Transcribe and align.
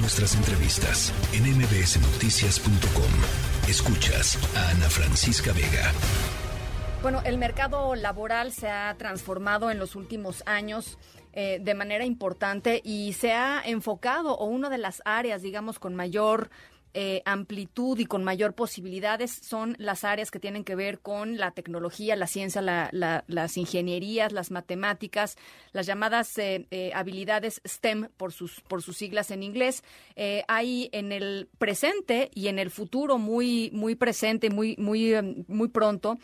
nuestras 0.00 0.34
entrevistas 0.36 1.12
en 1.32 1.44
mbsnoticias.com. 1.44 3.68
Escuchas 3.68 4.38
a 4.56 4.70
Ana 4.70 4.88
Francisca 4.88 5.52
Vega. 5.52 5.92
Bueno, 7.02 7.20
el 7.24 7.38
mercado 7.38 7.94
laboral 7.94 8.52
se 8.52 8.68
ha 8.68 8.94
transformado 8.98 9.70
en 9.70 9.78
los 9.78 9.96
últimos 9.96 10.42
años 10.46 10.98
eh, 11.32 11.58
de 11.60 11.74
manera 11.74 12.04
importante 12.04 12.80
y 12.84 13.12
se 13.12 13.32
ha 13.32 13.62
enfocado, 13.64 14.36
o 14.36 14.46
una 14.46 14.70
de 14.70 14.78
las 14.78 15.02
áreas, 15.04 15.42
digamos, 15.42 15.78
con 15.78 15.94
mayor 15.94 16.50
eh, 16.94 17.22
amplitud 17.24 17.98
y 17.98 18.06
con 18.06 18.24
mayor 18.24 18.54
posibilidades 18.54 19.30
son 19.30 19.76
las 19.78 20.04
áreas 20.04 20.30
que 20.30 20.40
tienen 20.40 20.64
que 20.64 20.74
ver 20.74 21.00
con 21.00 21.36
la 21.36 21.50
tecnología, 21.50 22.16
la 22.16 22.26
ciencia, 22.26 22.62
las 22.62 23.56
ingenierías, 23.56 24.32
las 24.32 24.50
matemáticas, 24.50 25.36
las 25.72 25.86
llamadas 25.86 26.36
eh, 26.38 26.66
eh, 26.70 26.90
habilidades 26.94 27.60
STEM 27.66 28.08
por 28.16 28.32
sus, 28.32 28.60
por 28.62 28.82
sus 28.82 28.96
siglas 28.96 29.30
en 29.30 29.42
inglés. 29.42 29.84
hay 30.48 30.88
en 30.92 31.12
el 31.12 31.48
presente 31.58 32.30
y 32.34 32.48
en 32.48 32.58
el 32.58 32.70
futuro 32.70 33.18
muy, 33.18 33.70
muy 33.72 33.94
presente, 33.94 34.50
muy, 34.50 34.74
muy, 34.78 35.44
muy 35.46 35.68
pronto, 35.68 36.18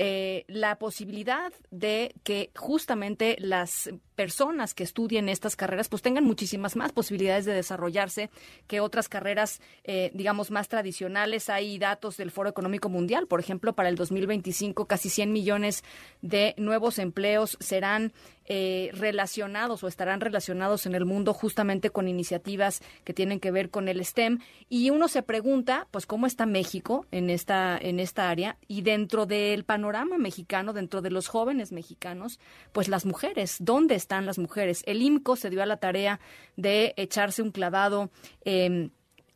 em, 0.00 0.44
la 0.46 0.78
posibilidad 0.78 1.52
de 1.70 2.14
que 2.22 2.50
justamente 2.54 3.36
las 3.40 3.90
personas 4.14 4.74
que 4.74 4.84
estudien 4.84 5.28
estas 5.28 5.54
carreras 5.54 5.88
pues 5.88 6.02
tengan 6.02 6.24
muchísimas 6.24 6.74
más 6.74 6.92
posibilidades 6.92 7.44
de 7.44 7.52
desarrollarse 7.52 8.30
que 8.66 8.80
otras 8.80 9.08
carreras, 9.08 9.60
eh, 9.84 10.10
digamos, 10.14 10.50
más 10.50 10.68
tradicionales. 10.68 11.48
Hay 11.48 11.78
datos 11.78 12.16
del 12.16 12.30
Foro 12.30 12.48
Económico 12.48 12.88
Mundial, 12.88 13.26
por 13.26 13.40
ejemplo, 13.40 13.74
para 13.74 13.88
el 13.88 13.96
2025 13.96 14.86
casi 14.86 15.08
100 15.10 15.32
millones 15.32 15.84
de 16.22 16.54
nuevos 16.58 16.98
empleos 16.98 17.56
serán 17.60 18.12
eh, 18.50 18.90
relacionados 18.94 19.84
o 19.84 19.88
estarán 19.88 20.20
relacionados 20.20 20.86
en 20.86 20.94
el 20.94 21.04
mundo 21.04 21.34
justamente 21.34 21.90
con 21.90 22.08
iniciativas 22.08 22.80
que 23.04 23.14
tienen 23.14 23.40
que 23.40 23.50
ver 23.50 23.70
con 23.70 23.88
el 23.88 24.04
STEM. 24.04 24.38
Y 24.68 24.90
uno 24.90 25.08
se 25.08 25.22
pregunta, 25.22 25.86
pues, 25.90 26.06
¿cómo 26.06 26.26
está 26.26 26.46
México 26.46 27.06
en 27.10 27.30
esta, 27.30 27.78
en 27.78 28.00
esta 28.00 28.30
área? 28.30 28.56
Y 28.66 28.82
dentro 28.82 29.26
del 29.26 29.64
panorama 29.64 30.18
mexicano, 30.18 30.72
dentro 30.72 31.02
de 31.02 31.10
los 31.10 31.28
jóvenes 31.28 31.72
mexicanos, 31.72 32.40
pues 32.72 32.88
las 32.88 33.04
mujeres, 33.04 33.56
¿dónde 33.60 33.94
están 33.94 34.26
las 34.26 34.38
mujeres? 34.38 34.82
El 34.86 35.02
IMCO 35.02 35.36
se 35.36 35.50
dio 35.50 35.62
a 35.62 35.66
la 35.66 35.76
tarea 35.76 36.20
de 36.56 36.94
echarse 36.96 37.42
un 37.42 37.50
clavado. 37.50 38.10
Eh, 38.44 38.90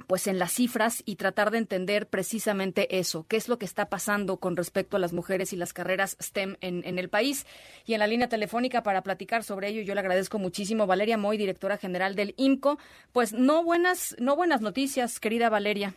pues 0.07 0.27
en 0.27 0.39
las 0.39 0.53
cifras 0.53 1.03
y 1.07 1.17
tratar 1.17 1.51
de 1.51 1.59
entender 1.59 2.07
precisamente 2.07 2.99
eso, 2.99 3.25
qué 3.29 3.37
es 3.37 3.49
lo 3.49 3.59
que 3.59 3.65
está 3.65 3.87
pasando 3.87 4.39
con 4.39 4.57
respecto 4.57 4.97
a 4.97 5.01
las 5.01 5.13
mujeres 5.13 5.53
y 5.53 5.57
las 5.57 5.73
carreras 5.73 6.17
STEM 6.21 6.57
en, 6.61 6.99
el 6.99 7.09
país. 7.09 7.47
Y 7.87 7.95
en 7.95 8.01
la 8.01 8.07
línea 8.07 8.29
telefónica 8.29 8.83
para 8.83 9.03
platicar 9.03 9.43
sobre 9.43 9.69
ello, 9.69 9.83
yo 9.83 9.95
le 9.95 10.01
agradezco 10.01 10.39
muchísimo 10.39 10.87
Valeria 10.87 11.17
Moy, 11.17 11.37
directora 11.37 11.77
general 11.77 12.15
del 12.15 12.35
IMCO. 12.37 12.79
Pues 13.13 13.33
no 13.33 13.65
buenas, 13.65 14.17
no 14.19 14.37
buenas 14.37 14.61
noticias, 14.61 15.21
querida 15.21 15.49
Valeria. 15.49 15.95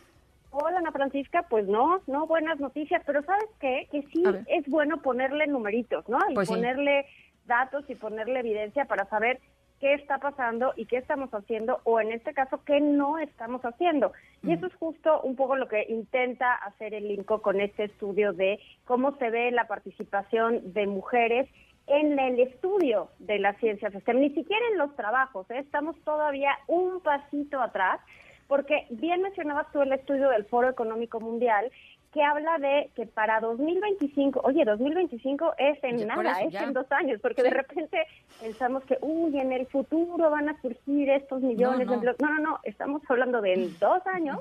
Hola 0.50 0.78
Ana 0.78 0.92
Francisca, 0.92 1.44
pues 1.50 1.66
no, 1.66 2.00
no 2.06 2.26
buenas 2.26 2.58
noticias, 2.58 3.02
pero 3.04 3.22
¿sabes 3.22 3.48
qué? 3.60 3.88
Que 3.92 4.02
sí 4.12 4.22
es 4.46 4.66
bueno 4.68 5.02
ponerle 5.02 5.46
numeritos, 5.46 6.08
¿no? 6.08 6.18
Y 6.30 6.34
pues 6.34 6.48
ponerle 6.48 7.04
datos 7.44 7.84
y 7.88 7.94
ponerle 7.94 8.40
evidencia 8.40 8.86
para 8.86 9.04
saber 9.06 9.40
qué 9.80 9.94
está 9.94 10.18
pasando 10.18 10.72
y 10.76 10.86
qué 10.86 10.98
estamos 10.98 11.30
haciendo, 11.30 11.80
o 11.84 12.00
en 12.00 12.12
este 12.12 12.32
caso, 12.32 12.60
qué 12.64 12.80
no 12.80 13.18
estamos 13.18 13.62
haciendo. 13.62 14.12
Y 14.42 14.52
eso 14.52 14.66
es 14.66 14.74
justo 14.74 15.20
un 15.22 15.36
poco 15.36 15.56
lo 15.56 15.68
que 15.68 15.86
intenta 15.88 16.54
hacer 16.54 16.94
el 16.94 17.10
INCO 17.10 17.42
con 17.42 17.60
este 17.60 17.84
estudio 17.84 18.32
de 18.32 18.58
cómo 18.84 19.16
se 19.18 19.30
ve 19.30 19.50
la 19.50 19.66
participación 19.66 20.72
de 20.72 20.86
mujeres 20.86 21.48
en 21.86 22.18
el 22.18 22.40
estudio 22.40 23.10
de 23.18 23.38
las 23.38 23.56
ciencias 23.58 23.92
STEM, 23.92 24.20
ni 24.20 24.30
siquiera 24.30 24.64
en 24.72 24.78
los 24.78 24.94
trabajos, 24.96 25.48
¿eh? 25.50 25.58
estamos 25.58 25.96
todavía 26.04 26.50
un 26.66 27.00
pasito 27.00 27.60
atrás, 27.60 28.00
porque 28.48 28.86
bien 28.90 29.22
mencionabas 29.22 29.70
tú 29.72 29.82
el 29.82 29.92
estudio 29.92 30.30
del 30.30 30.44
Foro 30.46 30.68
Económico 30.68 31.20
Mundial, 31.20 31.70
que 32.12 32.22
habla 32.22 32.58
de 32.58 32.90
que 32.94 33.06
para 33.06 33.40
2025, 33.40 34.40
oye, 34.44 34.64
2025 34.64 35.54
es 35.58 35.82
en 35.84 36.06
nada, 36.06 36.40
es 36.40 36.54
en 36.54 36.72
dos 36.72 36.90
años, 36.90 37.20
porque 37.20 37.42
de 37.42 37.50
repente 37.50 38.06
pensamos 38.40 38.84
que, 38.84 38.98
uy, 39.00 39.38
en 39.38 39.52
el 39.52 39.66
futuro 39.66 40.30
van 40.30 40.48
a 40.48 40.60
surgir 40.60 41.10
estos 41.10 41.42
millones 41.42 41.88
de 41.88 41.94
empleos. 41.94 42.16
No, 42.20 42.28
no, 42.34 42.40
no, 42.40 42.60
estamos 42.62 43.02
hablando 43.08 43.40
de 43.40 43.54
en 43.54 43.78
dos 43.78 44.06
años. 44.06 44.40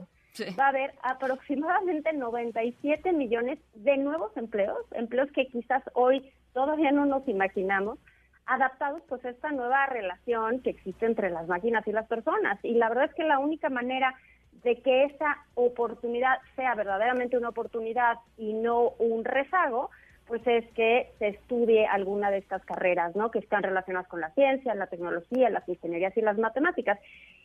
Va 0.60 0.66
a 0.66 0.70
haber 0.70 0.94
aproximadamente 1.02 2.12
97 2.12 3.14
millones 3.14 3.58
de 3.74 3.96
nuevos 3.98 4.36
empleos, 4.36 4.80
empleos 4.92 5.32
que 5.32 5.48
quizás 5.48 5.82
hoy 5.94 6.30
todavía 6.54 6.92
no 6.92 7.06
nos 7.06 7.26
imaginamos, 7.28 8.00
adaptados 8.46 9.02
pues 9.08 9.24
a 9.26 9.30
esta 9.30 9.52
nueva 9.52 9.86
relación 9.88 10.60
que 10.60 10.72
existe 10.72 11.06
entre 11.06 11.30
las 11.30 11.48
máquinas 11.48 11.88
y 11.88 11.92
las 11.92 12.08
personas. 12.08 12.60
Y 12.64 12.74
la 12.76 12.90
verdad 12.90 13.06
es 13.06 13.14
que 13.14 13.24
la 13.24 13.40
única 13.40 13.70
manera 13.70 14.14
de 14.66 14.82
que 14.82 15.04
esa 15.06 15.38
oportunidad 15.54 16.40
sea 16.56 16.74
verdaderamente 16.74 17.38
una 17.38 17.50
oportunidad 17.50 18.18
y 18.36 18.54
no 18.54 18.90
un 18.98 19.24
rezago, 19.24 19.92
pues 20.26 20.42
es 20.48 20.66
que 20.74 21.12
se 21.20 21.28
estudie 21.28 21.86
alguna 21.86 22.32
de 22.32 22.40
estas 22.40 22.66
carreras, 22.66 23.16
¿no? 23.16 23.30
Que 23.30 23.38
están 23.38 23.62
relacionadas 23.62 24.08
con 24.08 24.22
la 24.22 24.32
ciencia, 24.32 24.74
la 24.74 24.88
tecnología, 24.88 25.52
las 25.52 25.70
ingenierías 25.70 26.18
y 26.18 26.22
las 26.22 26.40
matemáticas. 26.40 27.00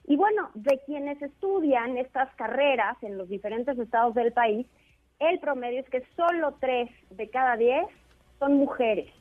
Y 0.07 0.17
bueno, 0.17 0.51
de 0.55 0.81
quienes 0.87 1.21
estudian 1.21 1.99
estas 1.99 2.35
carreras 2.37 2.97
en 3.03 3.19
los 3.19 3.29
diferentes 3.29 3.79
estados 3.79 4.15
del 4.15 4.33
país, 4.33 4.67
el 5.19 5.39
promedio 5.41 5.81
es 5.81 5.91
que 5.91 6.03
solo 6.17 6.57
tres 6.59 6.89
de 7.11 7.29
cada 7.29 7.59
diez 7.59 7.85
son 8.39 8.55
mujeres. 8.55 9.13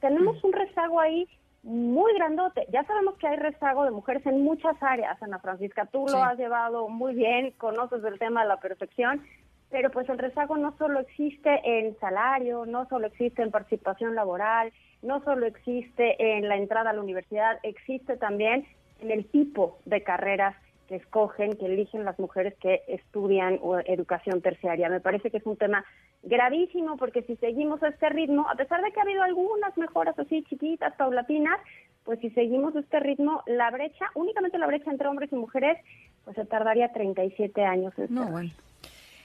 Tenemos 0.00 0.42
un 0.44 0.52
rezago 0.52 1.00
ahí 1.00 1.28
muy 1.62 2.12
grandote. 2.14 2.66
Ya 2.72 2.84
sabemos 2.84 3.16
que 3.18 3.28
hay 3.28 3.36
rezago 3.36 3.84
de 3.84 3.90
mujeres 3.90 4.24
en 4.26 4.42
muchas 4.42 4.76
áreas, 4.82 5.22
Ana 5.22 5.38
Francisca. 5.38 5.86
Tú 5.86 6.06
lo 6.06 6.22
has 6.22 6.38
llevado 6.38 6.88
muy 6.88 7.14
bien, 7.14 7.52
conoces 7.58 8.02
el 8.04 8.18
tema 8.18 8.42
de 8.42 8.48
la 8.48 8.56
perfección, 8.58 9.22
pero 9.70 9.90
pues 9.90 10.08
el 10.08 10.18
rezago 10.18 10.56
no 10.56 10.76
solo 10.78 11.00
existe 11.00 11.60
en 11.64 11.98
salario, 11.98 12.66
no 12.66 12.88
solo 12.88 13.06
existe 13.06 13.42
en 13.42 13.50
participación 13.50 14.14
laboral, 14.14 14.72
no 15.02 15.22
solo 15.22 15.46
existe 15.46 16.38
en 16.38 16.48
la 16.48 16.56
entrada 16.56 16.90
a 16.90 16.92
la 16.92 17.00
universidad, 17.00 17.58
existe 17.62 18.16
también 18.16 18.66
en 19.00 19.10
el 19.10 19.26
tipo 19.30 19.78
de 19.84 20.02
carreras 20.02 20.56
que 20.90 20.96
escogen, 20.96 21.56
que 21.56 21.66
eligen 21.66 22.04
las 22.04 22.18
mujeres 22.18 22.52
que 22.60 22.82
estudian 22.88 23.60
educación 23.86 24.42
terciaria. 24.42 24.88
Me 24.88 24.98
parece 24.98 25.30
que 25.30 25.36
es 25.36 25.46
un 25.46 25.56
tema 25.56 25.84
gravísimo 26.24 26.96
porque 26.96 27.22
si 27.22 27.36
seguimos 27.36 27.80
este 27.84 28.08
ritmo, 28.08 28.44
a 28.50 28.56
pesar 28.56 28.82
de 28.82 28.90
que 28.90 28.98
ha 28.98 29.04
habido 29.04 29.22
algunas 29.22 29.76
mejoras 29.78 30.18
así 30.18 30.42
chiquitas, 30.42 30.92
paulatinas, 30.96 31.60
pues 32.02 32.18
si 32.18 32.30
seguimos 32.30 32.74
este 32.74 32.98
ritmo, 32.98 33.44
la 33.46 33.70
brecha, 33.70 34.06
únicamente 34.16 34.58
la 34.58 34.66
brecha 34.66 34.90
entre 34.90 35.06
hombres 35.06 35.32
y 35.32 35.36
mujeres, 35.36 35.78
pues 36.24 36.34
se 36.34 36.44
tardaría 36.44 36.92
37 36.92 37.62
años. 37.62 37.96
En 37.96 38.12
no, 38.12 38.26
bueno. 38.26 38.50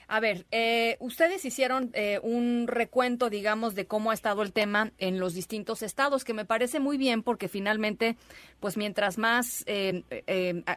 A 0.07 0.19
ver, 0.19 0.45
eh, 0.51 0.97
ustedes 0.99 1.45
hicieron 1.45 1.89
eh, 1.93 2.19
un 2.21 2.67
recuento, 2.67 3.29
digamos, 3.29 3.75
de 3.75 3.87
cómo 3.87 4.11
ha 4.11 4.13
estado 4.13 4.43
el 4.43 4.53
tema 4.53 4.91
en 4.97 5.19
los 5.19 5.33
distintos 5.33 5.81
estados, 5.81 6.23
que 6.23 6.33
me 6.33 6.45
parece 6.45 6.79
muy 6.79 6.97
bien 6.97 7.23
porque 7.23 7.47
finalmente, 7.47 8.15
pues 8.59 8.77
mientras 8.77 9.17
más 9.17 9.63
eh, 9.67 10.03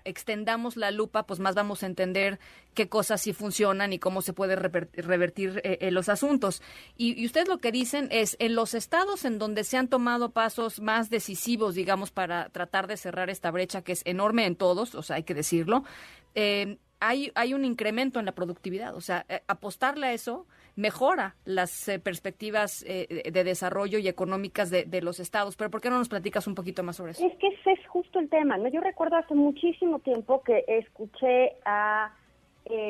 extendamos 0.04 0.76
la 0.76 0.90
lupa, 0.90 1.26
pues 1.26 1.40
más 1.40 1.54
vamos 1.54 1.82
a 1.82 1.86
entender 1.86 2.38
qué 2.74 2.88
cosas 2.88 3.20
sí 3.20 3.32
funcionan 3.32 3.92
y 3.92 3.98
cómo 3.98 4.22
se 4.22 4.32
puede 4.32 4.56
revertir 4.56 5.62
los 5.90 6.08
asuntos. 6.08 6.62
Y, 6.96 7.20
y, 7.20 7.26
ustedes 7.26 7.48
lo 7.48 7.58
que 7.58 7.72
dicen 7.72 8.08
es, 8.10 8.36
en 8.38 8.54
los 8.54 8.74
estados 8.74 9.24
en 9.24 9.38
donde 9.38 9.64
se 9.64 9.76
han 9.76 9.88
tomado 9.88 10.30
pasos 10.30 10.80
más 10.80 11.10
decisivos, 11.10 11.74
digamos, 11.74 12.10
para 12.10 12.48
tratar 12.50 12.86
de 12.86 12.96
cerrar 12.96 13.30
esta 13.30 13.50
brecha, 13.50 13.82
que 13.82 13.92
es 13.92 14.02
enorme 14.04 14.46
en 14.46 14.56
todos, 14.56 14.94
o 14.94 15.02
sea, 15.02 15.16
hay 15.16 15.24
que 15.24 15.34
decirlo, 15.34 15.84
eh, 16.34 16.78
hay, 17.00 17.30
hay 17.34 17.54
un 17.54 17.64
incremento 17.64 18.18
en 18.18 18.26
la 18.26 18.32
productividad. 18.32 18.94
O 18.94 19.00
sea, 19.00 19.24
eh, 19.28 19.40
apostarle 19.46 20.06
a 20.06 20.12
eso 20.12 20.46
mejora 20.76 21.34
las 21.44 21.88
eh, 21.88 21.98
perspectivas 21.98 22.84
eh, 22.86 23.30
de 23.32 23.44
desarrollo 23.44 23.98
y 23.98 24.08
económicas 24.08 24.70
de, 24.70 25.00
los 25.02 25.20
estados. 25.20 25.56
Pero 25.56 25.70
¿por 25.70 25.80
qué 25.80 25.90
no 25.90 25.98
nos 25.98 26.08
platicas 26.08 26.46
un 26.46 26.54
poquito 26.54 26.82
más 26.82 26.96
sobre 26.96 27.12
eso? 27.12 27.26
Es 27.26 27.36
que 27.38 27.48
ese 27.48 27.72
es 27.72 27.86
justo 27.88 28.18
el 28.18 28.28
tema. 28.28 28.56
¿no? 28.56 28.68
Yo 28.68 28.80
recuerdo 28.80 29.16
hace 29.16 29.34
muchísimo 29.34 29.98
tiempo 30.00 30.42
que 30.42 30.64
escuché 30.66 31.56
a 31.64 32.12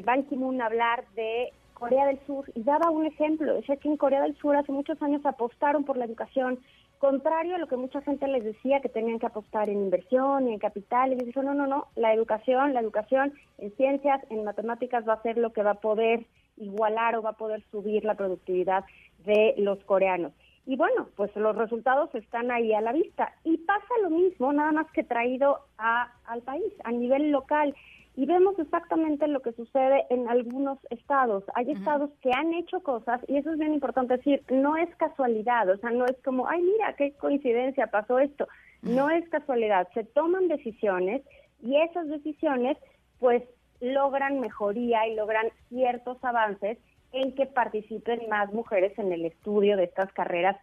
Ban 0.04 0.24
Ki-moon 0.24 0.60
hablar 0.60 1.04
de 1.14 1.52
Corea 1.74 2.06
del 2.06 2.18
Sur 2.26 2.50
y 2.54 2.62
daba 2.62 2.90
un 2.90 3.06
ejemplo. 3.06 3.54
Decía 3.54 3.76
que 3.76 3.88
en 3.88 3.96
Corea 3.96 4.22
del 4.22 4.36
Sur 4.38 4.56
hace 4.56 4.72
muchos 4.72 5.00
años 5.00 5.24
apostaron 5.24 5.84
por 5.84 5.96
la 5.96 6.04
educación 6.04 6.58
contrario 6.98 7.54
a 7.54 7.58
lo 7.58 7.66
que 7.66 7.76
mucha 7.76 8.00
gente 8.02 8.26
les 8.28 8.44
decía 8.44 8.80
que 8.80 8.88
tenían 8.88 9.18
que 9.18 9.26
apostar 9.26 9.68
en 9.68 9.80
inversión, 9.80 10.48
en 10.48 10.58
capital, 10.58 11.12
y 11.12 11.16
dijo, 11.16 11.42
no, 11.42 11.54
no, 11.54 11.66
no, 11.66 11.86
la 11.96 12.12
educación, 12.12 12.74
la 12.74 12.80
educación 12.80 13.32
en 13.58 13.74
ciencias, 13.76 14.20
en 14.30 14.44
matemáticas 14.44 15.08
va 15.08 15.14
a 15.14 15.22
ser 15.22 15.38
lo 15.38 15.52
que 15.52 15.62
va 15.62 15.72
a 15.72 15.80
poder 15.80 16.26
igualar 16.56 17.16
o 17.16 17.22
va 17.22 17.30
a 17.30 17.36
poder 17.36 17.62
subir 17.70 18.04
la 18.04 18.14
productividad 18.14 18.84
de 19.24 19.54
los 19.58 19.82
coreanos. 19.84 20.32
Y 20.66 20.76
bueno, 20.76 21.08
pues 21.16 21.34
los 21.34 21.56
resultados 21.56 22.14
están 22.14 22.50
ahí 22.50 22.74
a 22.74 22.82
la 22.82 22.92
vista. 22.92 23.32
Y 23.42 23.56
pasa 23.58 23.86
lo 24.02 24.10
mismo, 24.10 24.52
nada 24.52 24.70
más 24.72 24.90
que 24.92 25.02
traído 25.02 25.60
a, 25.78 26.12
al 26.26 26.42
país, 26.42 26.72
a 26.84 26.92
nivel 26.92 27.30
local 27.30 27.74
y 28.18 28.26
vemos 28.26 28.58
exactamente 28.58 29.28
lo 29.28 29.42
que 29.42 29.52
sucede 29.52 30.04
en 30.10 30.28
algunos 30.28 30.76
estados. 30.90 31.44
Hay 31.54 31.70
estados 31.70 32.10
que 32.20 32.32
han 32.32 32.52
hecho 32.52 32.80
cosas 32.82 33.20
y 33.28 33.36
eso 33.36 33.52
es 33.52 33.58
bien 33.60 33.72
importante 33.72 34.16
decir, 34.16 34.42
no 34.50 34.76
es 34.76 34.92
casualidad, 34.96 35.70
o 35.70 35.76
sea, 35.76 35.90
no 35.90 36.04
es 36.04 36.16
como, 36.24 36.48
ay, 36.48 36.60
mira, 36.60 36.94
qué 36.94 37.12
coincidencia 37.12 37.86
pasó 37.86 38.18
esto. 38.18 38.48
No 38.82 39.08
es 39.08 39.28
casualidad, 39.28 39.86
se 39.94 40.02
toman 40.02 40.48
decisiones, 40.48 41.22
y 41.62 41.76
esas 41.76 42.08
decisiones 42.08 42.76
pues 43.20 43.44
logran 43.80 44.40
mejoría 44.40 45.06
y 45.06 45.14
logran 45.14 45.46
ciertos 45.68 46.18
avances 46.24 46.76
en 47.12 47.36
que 47.36 47.46
participen 47.46 48.28
más 48.28 48.52
mujeres 48.52 48.98
en 48.98 49.12
el 49.12 49.26
estudio 49.26 49.76
de 49.76 49.84
estas 49.84 50.12
carreras 50.12 50.56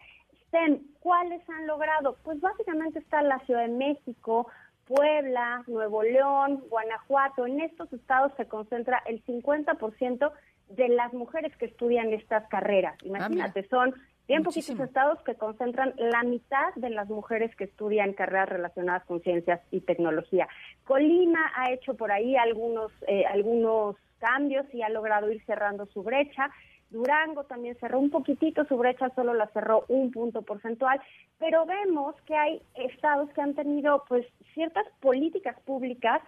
STEM. 0.48 0.82
¿Cuáles 1.00 1.42
han 1.50 1.68
logrado? 1.68 2.18
Pues 2.24 2.42
básicamente 2.42 3.00
está 3.00 3.22
la 3.22 3.40
Ciudad 3.46 3.62
de 3.62 3.74
México, 3.74 4.48
Puebla, 4.86 5.64
Nuevo 5.68 6.04
León, 6.04 6.64
Guanajuato. 6.70 7.46
En 7.46 7.60
estos 7.60 7.92
estados 7.94 8.32
se 8.38 8.48
concentra 8.48 9.02
el 9.06 9.24
50% 9.26 10.32
de 10.70 10.90
las 10.90 11.14
mujeres 11.14 11.56
que 11.58 11.66
estudian 11.66 12.14
estas 12.14 12.48
carreras. 12.48 12.96
Ah, 13.02 13.06
Imagínate, 13.06 13.68
son 13.68 13.94
bien 14.28 14.44
poquitos 14.44 14.80
estados 14.80 15.22
que 15.24 15.36
concentran 15.36 15.94
la 15.98 16.24
mitad 16.24 16.74
de 16.76 16.90
las 16.90 17.10
mujeres 17.10 17.56
que 17.56 17.66
estudian 17.66 18.14
carreras 18.14 18.50
relacionadas 18.50 19.06
con 19.06 19.22
ciencias 19.22 19.62
y 19.72 19.82
tecnología. 19.82 20.48
Colima 20.84 21.52
ha 21.56 21.72
hecho 21.72 21.96
por 21.96 22.12
ahí 22.12 22.36
algunos, 22.36 22.92
eh, 23.08 23.26
algunos 23.26 23.96
cambios 24.20 24.66
y 24.74 24.82
ha 24.82 24.90
logrado 24.90 25.32
ir 25.32 25.44
cerrando 25.46 25.86
su 25.88 26.04
brecha. 26.04 26.50
Durango 26.90 27.44
también 27.44 27.76
cerró 27.80 28.00
un 28.00 28.10
poquitito 28.10 28.64
su 28.66 28.78
brecha, 28.78 29.10
solo 29.16 29.34
la 29.34 29.48
cerró 29.48 29.86
un 29.88 30.12
punto 30.12 30.44
porcentual, 30.44 31.02
pero 31.40 31.66
vemos 31.66 32.16
que 32.26 32.36
hay 32.36 32.62
estados 32.76 33.30
que 33.32 33.42
han 33.42 33.56
tenido 33.56 34.04
pues 34.08 34.26
ciertas 34.54 34.86
políticas 35.02 35.60
públicas 35.62 36.22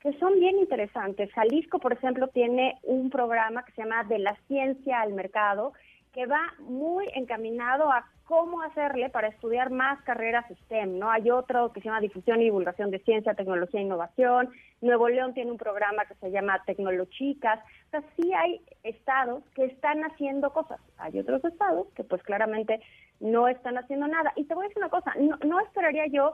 que 0.00 0.12
son 0.18 0.38
bien 0.38 0.58
interesantes. 0.58 1.32
Jalisco, 1.32 1.78
por 1.78 1.94
ejemplo, 1.94 2.28
tiene 2.28 2.78
un 2.82 3.10
programa 3.10 3.64
que 3.64 3.72
se 3.72 3.82
llama 3.82 4.04
De 4.04 4.18
la 4.18 4.36
ciencia 4.46 5.00
al 5.00 5.14
mercado, 5.14 5.72
que 6.14 6.26
va 6.26 6.54
muy 6.60 7.08
encaminado 7.14 7.90
a 7.90 8.06
cómo 8.24 8.62
hacerle 8.62 9.10
para 9.10 9.28
estudiar 9.28 9.70
más 9.70 10.00
carreras 10.02 10.46
STEM, 10.64 10.98
¿no? 10.98 11.10
Hay 11.10 11.30
otro 11.30 11.72
que 11.72 11.80
se 11.80 11.86
llama 11.86 12.00
Difusión 12.00 12.40
y 12.40 12.44
Divulgación 12.44 12.90
de 12.90 13.00
Ciencia, 13.00 13.34
Tecnología 13.34 13.80
e 13.80 13.82
Innovación. 13.82 14.50
Nuevo 14.80 15.08
León 15.08 15.34
tiene 15.34 15.50
un 15.50 15.58
programa 15.58 16.06
que 16.06 16.14
se 16.14 16.30
llama 16.30 16.62
Tecnolochicas. 16.64 17.60
O 17.88 17.90
sea, 17.90 18.02
sí 18.16 18.32
hay 18.32 18.62
estados 18.82 19.42
que 19.54 19.64
están 19.66 20.04
haciendo 20.04 20.52
cosas. 20.52 20.80
Hay 20.96 21.18
otros 21.18 21.44
estados 21.44 21.88
que 21.94 22.04
pues 22.04 22.22
claramente 22.22 22.80
no 23.20 23.48
están 23.48 23.76
haciendo 23.76 24.06
nada. 24.08 24.32
Y 24.36 24.44
te 24.44 24.54
voy 24.54 24.64
a 24.64 24.68
decir 24.68 24.82
una 24.82 24.90
cosa, 24.90 25.12
no, 25.18 25.36
no 25.44 25.60
esperaría 25.60 26.06
yo 26.06 26.32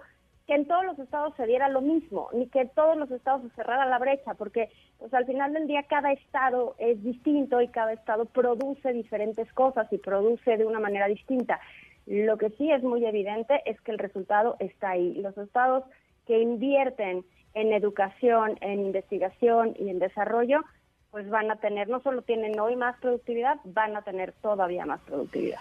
que 0.50 0.56
en 0.56 0.66
todos 0.66 0.84
los 0.84 0.98
estados 0.98 1.32
se 1.36 1.46
diera 1.46 1.68
lo 1.68 1.80
mismo, 1.80 2.28
ni 2.32 2.48
que 2.48 2.64
todos 2.64 2.96
los 2.96 3.08
estados 3.12 3.42
se 3.42 3.50
cerrara 3.50 3.86
la 3.86 4.00
brecha, 4.00 4.34
porque 4.34 4.68
pues 4.98 5.14
al 5.14 5.24
final 5.24 5.52
del 5.52 5.68
día 5.68 5.84
cada 5.84 6.10
estado 6.10 6.74
es 6.78 7.00
distinto 7.04 7.60
y 7.60 7.68
cada 7.68 7.92
estado 7.92 8.24
produce 8.24 8.92
diferentes 8.92 9.52
cosas 9.52 9.86
y 9.92 9.98
produce 9.98 10.56
de 10.56 10.66
una 10.66 10.80
manera 10.80 11.06
distinta. 11.06 11.60
Lo 12.04 12.36
que 12.36 12.50
sí 12.50 12.68
es 12.68 12.82
muy 12.82 13.06
evidente 13.06 13.62
es 13.64 13.80
que 13.82 13.92
el 13.92 13.98
resultado 14.00 14.56
está 14.58 14.90
ahí. 14.90 15.14
Los 15.22 15.38
estados 15.38 15.84
que 16.26 16.40
invierten 16.40 17.24
en 17.54 17.72
educación, 17.72 18.58
en 18.60 18.80
investigación 18.80 19.76
y 19.78 19.88
en 19.88 20.00
desarrollo, 20.00 20.62
pues 21.12 21.30
van 21.30 21.48
a 21.52 21.60
tener, 21.60 21.88
no 21.88 22.00
solo 22.00 22.22
tienen 22.22 22.58
hoy 22.58 22.74
más 22.74 22.98
productividad, 22.98 23.60
van 23.62 23.96
a 23.96 24.02
tener 24.02 24.32
todavía 24.42 24.84
más 24.84 25.00
productividad 25.02 25.60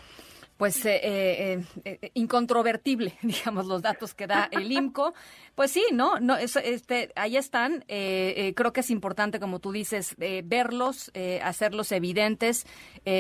pues 0.60 0.86
eh, 0.86 1.00
eh, 1.02 1.64
eh, 1.86 2.12
incontrovertible, 2.16 3.18
digamos, 3.22 3.66
los 3.66 3.82
datos 3.82 4.14
que 4.14 4.28
da 4.28 4.50
el 4.52 4.70
IMCO. 4.70 5.14
Pues 5.56 5.72
sí, 5.72 5.86
¿no? 5.94 6.20
no 6.20 6.36
este, 6.36 7.14
ahí 7.16 7.38
están. 7.38 7.86
creo 7.88 8.74
que 8.74 8.82
es 8.82 8.90
importante, 8.90 9.40
como 9.40 9.60
tú 9.60 9.72
dices, 9.72 10.16
verlos, 10.44 11.12
hacerlos 11.44 11.92
evidentes, 11.92 12.66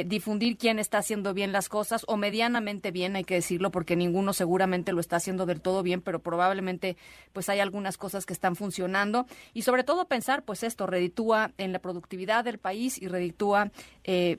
difundir 0.05 0.57
quién 0.57 0.79
está 0.79 0.99
haciendo 0.99 1.33
bien 1.33 1.51
las 1.51 1.67
cosas 1.67 2.05
o 2.07 2.15
medianamente 2.15 2.91
bien, 2.91 3.17
hay 3.17 3.25
que 3.25 3.35
decirlo, 3.35 3.71
porque 3.71 3.97
ninguno 3.97 4.31
seguramente 4.31 4.93
lo 4.93 5.01
está 5.01 5.17
haciendo 5.17 5.45
del 5.45 5.59
todo 5.59 5.83
bien, 5.83 5.99
pero 5.99 6.19
probablemente 6.19 6.95
pues 7.33 7.49
hay 7.49 7.59
algunas 7.59 7.97
cosas 7.97 8.25
que 8.25 8.31
están 8.31 8.55
funcionando 8.55 9.25
y 9.53 9.63
sobre 9.63 9.83
todo 9.83 10.07
pensar, 10.07 10.43
pues 10.43 10.63
esto 10.63 10.87
reditúa 10.87 11.51
en 11.57 11.73
la 11.73 11.79
productividad 11.79 12.45
del 12.45 12.57
país 12.57 13.01
y 13.01 13.09
reditúa 13.09 13.71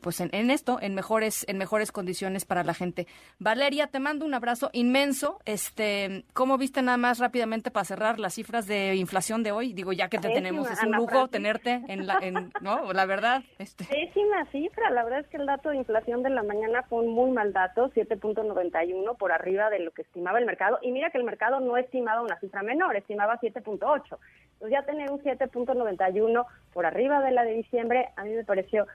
pues 0.02 0.20
en, 0.20 0.31
en 0.32 0.50
esto, 0.50 0.78
en 0.81 0.94
mejores, 0.94 1.44
en 1.49 1.58
mejores 1.58 1.93
condiciones 1.93 2.44
para 2.44 2.64
la 2.64 2.75
gente 2.75 3.06
Valeria, 3.38 3.87
te 3.87 4.00
mando 4.00 4.25
un 4.25 4.34
abrazo 4.34 4.70
inmenso. 4.72 5.38
Este, 5.44 6.25
¿cómo 6.32 6.58
viste 6.58 6.82
nada 6.82 6.96
más 6.96 7.19
rápidamente 7.19 7.70
para 7.70 7.84
cerrar 7.84 8.19
las 8.19 8.34
cifras 8.34 8.67
de 8.67 8.94
inflación 8.96 9.43
de 9.43 9.52
hoy? 9.52 9.72
Digo, 9.72 9.93
ya 9.93 10.08
que 10.08 10.19
te 10.19 10.28
tenemos, 10.28 10.70
es 10.70 10.82
un 10.82 10.93
lujo 10.93 11.28
tenerte 11.28 11.82
en 11.88 12.06
la, 12.06 12.19
en, 12.20 12.52
no, 12.61 12.93
la 12.93 13.06
verdad. 13.06 13.43
Este. 13.58 13.84
Pésima 13.84 14.44
cifra, 14.52 14.90
la 14.90 15.05
verdad 15.05 15.20
es 15.20 15.26
que 15.28 15.37
el 15.37 15.46
dato 15.46 15.70
de 15.70 15.76
inflación 15.76 16.23
de 16.23 16.31
la 16.31 16.43
mañana 16.43 16.82
fue 16.88 17.00
un 17.00 17.08
muy 17.08 17.31
mal 17.31 17.52
dato, 17.52 17.90
7.91 17.90 19.16
por 19.16 19.32
arriba 19.32 19.70
de 19.70 19.81
lo 19.81 19.90
que 19.93 20.02
estimaba 20.02 20.38
el 20.38 20.46
mercado. 20.46 20.78
Y 20.82 20.93
mira 20.93 21.11
que 21.11 21.19
el 21.19 21.25
mercado 21.25 21.61
no 21.61 21.76
estimaba 21.76 22.23
una 22.23 22.38
cifra 22.40 22.62
menor, 22.62 22.96
estimaba 22.96 23.38
7.8. 23.40 24.19
Entonces 24.52 24.70
ya 24.70 24.82
tener 24.84 25.11
un 25.11 25.20
7.91 25.20 26.46
por 26.73 26.87
arriba 26.87 27.20
de 27.20 27.31
la 27.31 27.44
de 27.44 27.55
diciembre, 27.55 28.08
a 28.16 28.25
mí 28.25 28.31
me 28.31 28.44
pareció 28.44 28.87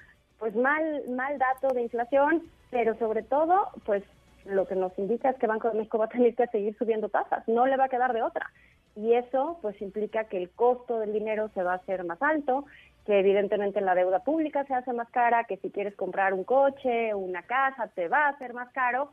pues 0.46 0.56
mal 0.56 1.02
mal 1.10 1.40
dato 1.40 1.74
de 1.74 1.82
inflación 1.82 2.44
pero 2.70 2.94
sobre 3.00 3.24
todo, 3.24 3.70
pues 3.84 4.04
lo 4.46 4.68
que 4.68 4.76
nos 4.76 4.96
indica 5.00 5.32
es 5.32 5.38
que 5.38 5.48
Banco 5.48 5.70
de 5.70 5.78
México 5.78 5.98
va 5.98 6.06
a 6.06 6.10
tener 6.10 6.36
que 6.36 6.46
seguir 6.48 6.78
subiendo 6.78 7.10
tasas, 7.10 7.48
no 7.48 7.66
le 7.66 7.78
va 7.78 7.86
a 7.86 7.90
quedar 7.90 8.14
de 8.14 8.22
otra. 8.22 8.52
Y 8.96 9.14
eso 9.14 9.58
pues 9.62 9.82
implica 9.82 10.26
que 10.26 10.38
el 10.38 10.52
costo 10.52 11.00
del 11.00 11.14
dinero 11.14 11.50
se 11.56 11.64
va 11.64 11.72
a 11.72 11.78
hacer 11.78 12.04
más 12.04 12.22
alto, 12.22 12.66
que 13.08 13.18
evidentemente 13.20 13.82
la 13.82 13.96
deuda 13.96 14.20
pública 14.20 14.66
se 14.66 14.76
hace 14.76 14.94
más 14.94 15.10
cara, 15.10 15.46
que 15.46 15.58
si 15.58 15.72
quieres 15.72 15.96
comprar 15.96 16.34
un 16.34 16.44
coche 16.44 17.16
una 17.16 17.42
casa 17.42 17.88
te 17.96 18.08
va 18.08 18.26
a 18.26 18.30
hacer 18.30 18.54
más 18.54 18.70
caro, 18.72 19.10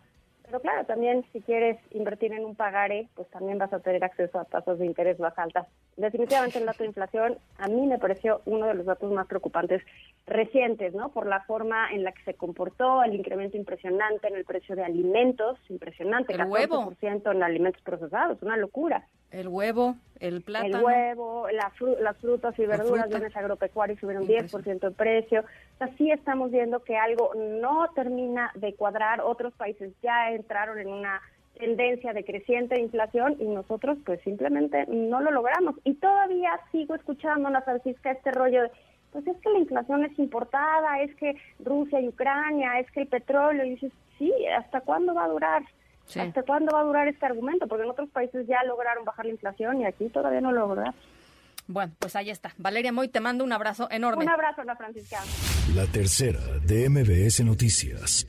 pero 0.52 0.60
claro, 0.60 0.84
también 0.84 1.24
si 1.32 1.40
quieres 1.40 1.78
invertir 1.92 2.34
en 2.34 2.44
un 2.44 2.54
pagare, 2.54 3.08
pues 3.14 3.26
también 3.30 3.56
vas 3.56 3.72
a 3.72 3.80
tener 3.80 4.04
acceso 4.04 4.38
a 4.38 4.44
tasas 4.44 4.78
de 4.78 4.84
interés 4.84 5.18
más 5.18 5.32
altas. 5.38 5.66
Definitivamente 5.96 6.58
el 6.58 6.66
dato 6.66 6.82
de 6.82 6.88
inflación 6.88 7.38
a 7.56 7.68
mí 7.68 7.86
me 7.86 7.98
pareció 7.98 8.42
uno 8.44 8.66
de 8.66 8.74
los 8.74 8.84
datos 8.84 9.10
más 9.10 9.26
preocupantes 9.26 9.82
recientes, 10.26 10.92
¿no? 10.92 11.08
Por 11.08 11.26
la 11.26 11.40
forma 11.44 11.90
en 11.90 12.04
la 12.04 12.12
que 12.12 12.22
se 12.24 12.34
comportó, 12.34 13.02
el 13.02 13.14
incremento 13.14 13.56
impresionante 13.56 14.28
en 14.28 14.36
el 14.36 14.44
precio 14.44 14.76
de 14.76 14.84
alimentos, 14.84 15.58
impresionante, 15.70 16.34
el 16.34 16.40
14% 16.40 16.50
huevo. 16.50 17.30
en 17.30 17.42
alimentos 17.42 17.80
procesados, 17.80 18.42
una 18.42 18.58
locura. 18.58 19.06
El 19.32 19.48
huevo, 19.48 19.96
el 20.20 20.42
plátano. 20.42 20.78
El 20.78 20.84
huevo, 20.84 21.46
las 21.50 22.16
frutas 22.18 22.58
y 22.58 22.66
verduras, 22.66 23.08
bienes 23.08 23.34
agropecuarios 23.34 23.98
subieron 23.98 24.26
10% 24.26 24.78
de 24.78 24.90
precio. 24.90 25.40
O 25.40 25.78
sea, 25.78 25.88
sí 25.96 26.10
estamos 26.10 26.50
viendo 26.50 26.84
que 26.84 26.96
algo 26.96 27.32
no 27.34 27.88
termina 27.94 28.52
de 28.54 28.74
cuadrar. 28.74 29.20
Otros 29.22 29.54
países 29.54 29.92
ya 30.02 30.30
entraron 30.30 30.78
en 30.78 30.88
una 30.88 31.20
tendencia 31.58 32.12
de 32.12 32.24
creciente 32.24 32.78
inflación 32.78 33.36
y 33.38 33.44
nosotros 33.44 33.98
pues 34.04 34.20
simplemente 34.22 34.86
no 34.86 35.20
lo 35.20 35.30
logramos. 35.30 35.76
Y 35.84 35.94
todavía 35.94 36.60
sigo 36.70 36.94
escuchando, 36.94 37.48
Ana 37.48 37.62
Francisca, 37.62 38.10
este 38.10 38.32
rollo 38.32 38.62
de 38.62 38.70
pues 39.12 39.26
es 39.26 39.36
que 39.42 39.50
la 39.50 39.58
inflación 39.58 40.04
es 40.04 40.18
importada, 40.18 41.02
es 41.02 41.14
que 41.16 41.36
Rusia 41.60 42.00
y 42.00 42.08
Ucrania, 42.08 42.80
es 42.80 42.90
que 42.92 43.02
el 43.02 43.08
petróleo, 43.08 43.64
y 43.64 43.70
dices, 43.70 43.92
sí, 44.18 44.32
¿hasta 44.56 44.80
cuándo 44.80 45.14
va 45.14 45.24
a 45.24 45.28
durar? 45.28 45.62
¿Hasta 46.16 46.42
cuándo 46.42 46.72
va 46.72 46.80
a 46.80 46.84
durar 46.84 47.08
este 47.08 47.26
argumento? 47.26 47.66
Porque 47.66 47.84
en 47.84 47.90
otros 47.90 48.08
países 48.10 48.46
ya 48.46 48.62
lograron 48.64 49.04
bajar 49.04 49.26
la 49.26 49.32
inflación 49.32 49.80
y 49.80 49.86
aquí 49.86 50.08
todavía 50.08 50.40
no 50.40 50.52
lo 50.52 50.66
logramos. 50.66 50.94
Bueno, 51.68 51.92
pues 51.98 52.16
ahí 52.16 52.30
está. 52.30 52.52
Valeria 52.58 52.92
Moy, 52.92 53.08
te 53.08 53.20
mando 53.20 53.44
un 53.44 53.52
abrazo 53.52 53.88
enorme. 53.90 54.24
Un 54.24 54.30
abrazo, 54.30 54.64
la 54.64 54.76
Francisca. 54.76 55.20
La 55.74 55.86
tercera 55.86 56.40
de 56.64 56.88
MBS 56.88 57.44
Noticias. 57.44 58.26